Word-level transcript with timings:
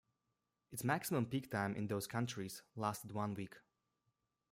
Its 0.71 0.83
maximum 0.83 1.27
peak 1.27 1.51
time 1.51 1.75
in 1.75 1.85
those 1.85 2.07
countries 2.07 2.63
lasted 2.75 3.11
one 3.11 3.35
week. 3.35 3.55